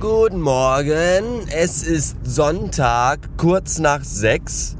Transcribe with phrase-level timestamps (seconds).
[0.00, 4.76] Guten Morgen, es ist Sonntag, kurz nach sechs.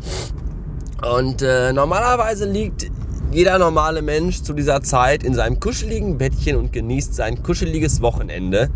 [1.13, 2.89] Und äh, normalerweise liegt
[3.33, 8.71] jeder normale Mensch zu dieser Zeit in seinem kuscheligen Bettchen und genießt sein kuscheliges Wochenende.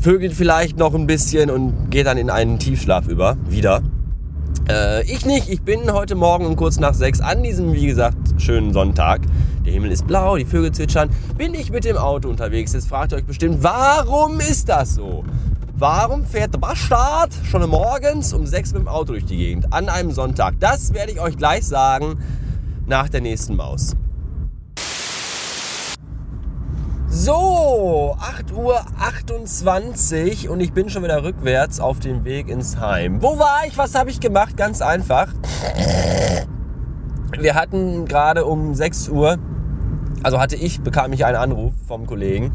[0.00, 3.36] Vögelt vielleicht noch ein bisschen und geht dann in einen Tiefschlaf über.
[3.48, 3.82] Wieder.
[4.70, 5.48] Äh, ich nicht.
[5.48, 9.22] Ich bin heute Morgen um kurz nach sechs an diesem, wie gesagt, schönen Sonntag.
[9.64, 11.10] Der Himmel ist blau, die Vögel zwitschern.
[11.36, 12.72] Bin ich mit dem Auto unterwegs.
[12.72, 15.24] Jetzt fragt ihr euch bestimmt, warum ist das so?
[15.74, 19.88] Warum fährt der Bastard schon morgens um sechs mit dem Auto durch die Gegend an
[19.88, 20.54] einem Sonntag?
[20.60, 22.18] Das werde ich euch gleich sagen
[22.86, 23.96] nach der nächsten Maus.
[27.08, 28.16] So,
[28.52, 33.22] 8.28 Uhr und ich bin schon wieder rückwärts auf dem Weg ins Heim.
[33.22, 33.76] Wo war ich?
[33.76, 34.56] Was habe ich gemacht?
[34.56, 35.28] Ganz einfach.
[37.38, 39.38] Wir hatten gerade um 6 Uhr,
[40.22, 42.52] also hatte ich, bekam ich einen Anruf vom Kollegen,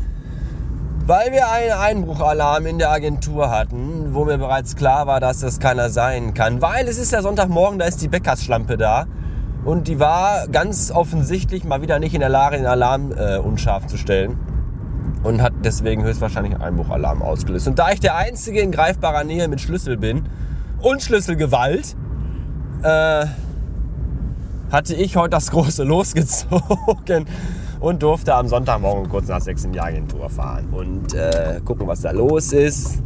[1.06, 5.60] weil wir einen Einbruchalarm in der Agentur hatten, wo mir bereits klar war, dass das
[5.60, 6.62] keiner sein kann.
[6.62, 9.08] Weil es ist ja Sonntagmorgen, da ist die Bäckersschlampe da.
[9.66, 13.88] Und die war ganz offensichtlich mal wieder nicht in der Lage, den Alarm äh, unscharf
[13.88, 14.38] zu stellen.
[15.23, 17.68] Und hat deswegen höchstwahrscheinlich einen Einbruchalarm ausgelöst.
[17.68, 20.30] Und da ich der Einzige in greifbarer Nähe mit Schlüssel bin
[20.82, 21.96] und Schlüsselgewalt,
[22.84, 23.26] äh,
[24.72, 27.26] hatte ich heute das große losgezogen
[27.80, 32.02] und durfte am Sonntagmorgen kurz nach sechs in die Agentur fahren und äh, gucken, was
[32.02, 33.02] da los ist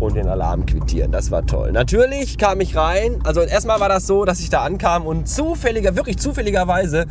[0.00, 1.10] und den Alarm quittieren.
[1.10, 1.72] Das war toll.
[1.72, 3.18] Natürlich kam ich rein.
[3.24, 7.06] Also erstmal war das so, dass ich da ankam und zufälliger, wirklich zufälligerweise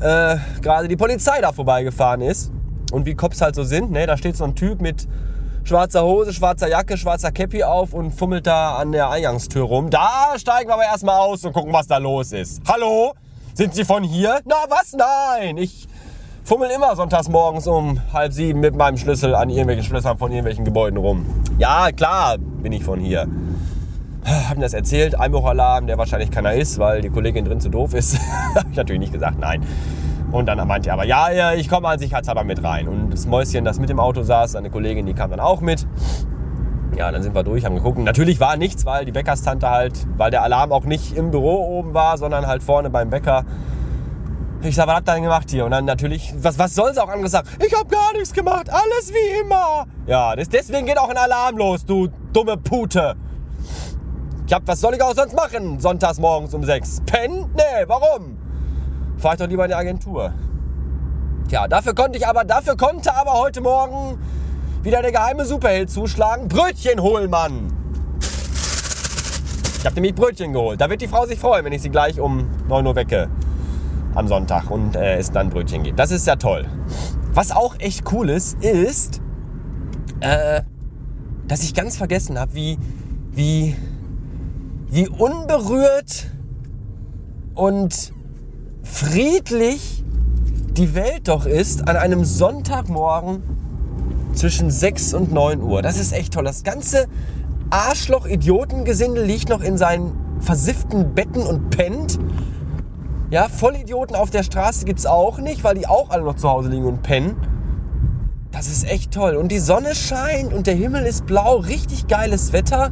[0.00, 2.52] äh, gerade die Polizei da vorbeigefahren ist.
[2.92, 4.06] Und wie Cops halt so sind, ne?
[4.06, 5.06] da steht so ein Typ mit
[5.70, 9.88] schwarzer Hose, schwarzer Jacke, schwarzer Käppi auf und fummelt da an der Eingangstür rum.
[9.88, 12.60] Da steigen wir aber erstmal aus und gucken, was da los ist.
[12.66, 13.12] Hallo?
[13.54, 14.40] Sind Sie von hier?
[14.46, 14.94] Na was?
[14.94, 15.58] Nein.
[15.58, 15.86] Ich
[16.42, 20.64] fummel immer sonntags morgens um halb sieben mit meinem Schlüssel an irgendwelchen Schlössern von irgendwelchen
[20.64, 21.24] Gebäuden rum.
[21.58, 23.28] Ja, klar bin ich von hier.
[24.24, 27.94] Hab mir das erzählt, Einbruchalarm, der wahrscheinlich keiner ist, weil die Kollegin drin zu doof
[27.94, 28.18] ist.
[28.56, 29.64] Hab ich natürlich nicht gesagt, nein.
[30.32, 32.88] Und dann meinte er aber, ja, ja ich komme an sicherheitshalber mit rein.
[32.88, 35.86] Und das Mäuschen, das mit im Auto saß, seine Kollegin, die kam dann auch mit.
[36.96, 37.98] Ja, dann sind wir durch, haben geguckt.
[37.98, 41.94] natürlich war nichts, weil die Bäckerstante halt, weil der Alarm auch nicht im Büro oben
[41.94, 43.44] war, sondern halt vorne beim Bäcker.
[44.62, 45.64] Ich sag, was habt ihr denn gemacht hier?
[45.64, 47.48] Und dann natürlich, was, was soll sie auch angesagt?
[47.64, 49.86] Ich habe gar nichts gemacht, alles wie immer.
[50.06, 53.14] Ja, das, deswegen geht auch ein Alarm los, du dumme Pute.
[54.46, 57.00] Ich hab, was soll ich auch sonst machen, sonntags morgens um sechs?
[57.06, 57.46] Pennen?
[57.54, 58.36] Nee, warum?
[59.20, 60.32] Fahr ich doch lieber in die Agentur.
[61.46, 64.18] Tja, dafür konnte ich aber, dafür konnte aber heute Morgen
[64.82, 66.48] wieder der geheime Superheld zuschlagen.
[66.48, 67.70] Brötchen holen, Mann!
[69.78, 70.80] Ich habe nämlich Brötchen geholt.
[70.80, 73.28] Da wird die Frau sich freuen, wenn ich sie gleich um 9 Uhr wecke
[74.14, 75.98] am Sonntag und äh, es dann Brötchen gibt.
[75.98, 76.66] Das ist ja toll.
[77.34, 79.20] Was auch echt cool ist, ist,
[80.20, 80.62] äh,
[81.46, 82.78] dass ich ganz vergessen habe, wie,
[83.32, 83.76] wie,
[84.88, 86.30] wie unberührt
[87.54, 88.12] und
[88.90, 90.04] friedlich
[90.72, 93.42] die Welt doch ist an einem Sonntagmorgen
[94.34, 95.82] zwischen 6 und 9 Uhr.
[95.82, 96.44] Das ist echt toll.
[96.44, 97.06] Das ganze
[97.70, 102.18] Arschloch-Idiotengesindel liegt noch in seinen versifften Betten und pennt.
[103.30, 106.48] Ja, Vollidioten auf der Straße gibt es auch nicht, weil die auch alle noch zu
[106.48, 107.36] Hause liegen und pennen.
[108.50, 109.36] Das ist echt toll.
[109.36, 111.58] Und die Sonne scheint und der Himmel ist blau.
[111.58, 112.90] Richtig geiles Wetter.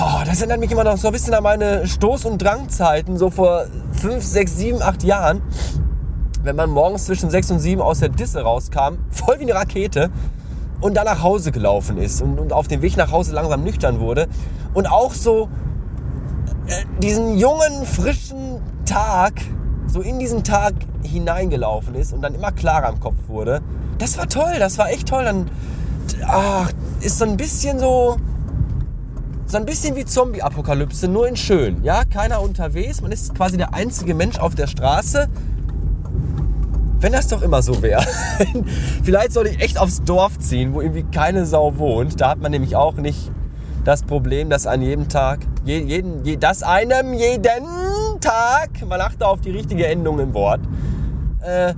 [0.00, 3.30] Oh, das erinnert mich immer noch so ein bisschen an meine Stoß- und Drangzeiten, so
[3.30, 3.64] vor
[3.94, 5.42] 5, 6, 7, 8 Jahren.
[6.44, 10.10] Wenn man morgens zwischen 6 und 7 aus der Disse rauskam, voll wie eine Rakete,
[10.80, 13.98] und dann nach Hause gelaufen ist und, und auf dem Weg nach Hause langsam nüchtern
[13.98, 14.28] wurde.
[14.72, 15.48] Und auch so
[16.68, 19.32] äh, diesen jungen, frischen Tag,
[19.88, 23.62] so in diesen Tag hineingelaufen ist und dann immer klarer im Kopf wurde.
[23.98, 25.24] Das war toll, das war echt toll.
[25.24, 25.50] Dann
[26.24, 26.70] ach,
[27.00, 28.18] ist so ein bisschen so,
[29.48, 31.82] so ein bisschen wie Zombie-Apokalypse, nur in schön.
[31.82, 35.26] Ja, keiner unterwegs, man ist quasi der einzige Mensch auf der Straße.
[37.00, 38.04] Wenn das doch immer so wäre.
[39.02, 42.20] Vielleicht soll ich echt aufs Dorf ziehen, wo irgendwie keine Sau wohnt.
[42.20, 43.30] Da hat man nämlich auch nicht
[43.84, 49.40] das Problem, dass an jedem Tag, jeden, je, dass einem jeden Tag, man achte auf
[49.40, 50.60] die richtige Endung im Wort,
[51.40, 51.72] äh,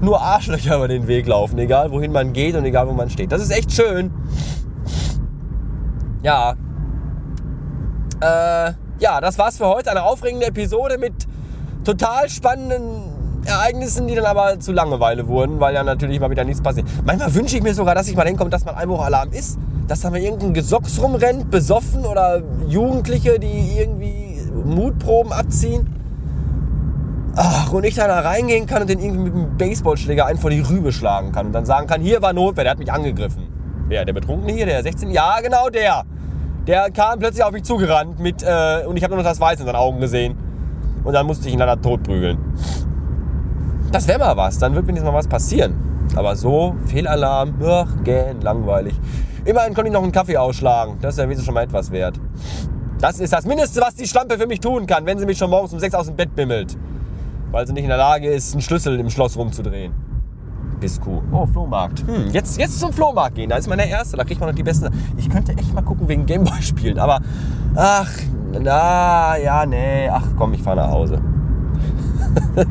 [0.00, 3.30] nur Arschlöcher über den Weg laufen, egal wohin man geht und egal wo man steht.
[3.30, 4.10] Das ist echt schön.
[6.22, 6.54] Ja.
[8.24, 9.90] Äh, ja, das war's für heute.
[9.90, 11.12] Eine aufregende Episode mit
[11.84, 13.12] total spannenden
[13.44, 16.86] Ereignissen, die dann aber zu Langeweile wurden, weil ja natürlich mal wieder nichts passiert.
[17.04, 20.10] Manchmal wünsche ich mir sogar, dass ich mal hinkomme, dass mal Einbruchalarm ist, dass da
[20.10, 25.90] mal irgendein Gesocks rumrennt, besoffen oder Jugendliche, die irgendwie Mutproben abziehen.
[27.36, 30.50] Ach, und ich da, da reingehen kann und den irgendwie mit einem Baseballschläger einen vor
[30.50, 33.48] die Rübe schlagen kann und dann sagen kann, hier war Notwehr, der hat mich angegriffen.
[33.88, 35.10] Wer, der Betrunkene hier, der 16?
[35.10, 36.04] Ja, genau der.
[36.66, 39.60] Der kam plötzlich auf mich zugerannt mit, äh, und ich habe nur noch das Weiß
[39.60, 40.34] in seinen Augen gesehen.
[41.04, 42.38] Und dann musste ich ihn leider totprügeln.
[43.92, 45.74] Das wäre mal was, dann wird wenigstens mal was passieren.
[46.16, 48.94] Aber so, Fehlalarm, ach, gähn, langweilig.
[49.44, 50.96] Immerhin konnte ich noch einen Kaffee ausschlagen.
[51.02, 52.18] Das ist ja wenigstens schon mal etwas wert.
[52.98, 55.50] Das ist das Mindeste, was die Schlampe für mich tun kann, wenn sie mich schon
[55.50, 56.78] morgens um 6 aus dem Bett bimmelt.
[57.50, 59.92] Weil sie nicht in der Lage ist, einen Schlüssel im Schloss rumzudrehen.
[60.80, 61.22] Biskuh.
[61.32, 62.04] Oh, Flohmarkt.
[62.06, 63.50] Hm, jetzt, jetzt zum Flohmarkt gehen.
[63.50, 64.16] Da ist meine erste.
[64.16, 64.88] Da kriegt man noch die besten.
[65.16, 66.98] Ich könnte echt mal gucken wegen Gameboy spielen.
[66.98, 67.20] Aber,
[67.74, 68.10] ach,
[68.60, 70.08] na, ja, nee.
[70.10, 71.20] Ach komm, ich fahre nach Hause.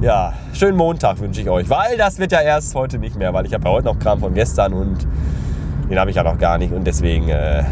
[0.00, 1.68] ja, schönen Montag wünsche ich euch.
[1.70, 3.32] Weil das wird ja erst heute nicht mehr.
[3.32, 5.06] Weil ich habe ja heute noch Kram von gestern und
[5.88, 6.72] den habe ich ja noch gar nicht.
[6.72, 7.64] Und deswegen, äh,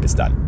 [0.00, 0.39] bis dann.